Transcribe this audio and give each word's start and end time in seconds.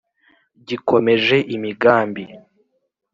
Gikomeje 0.67 1.37
imigambi 1.55 2.23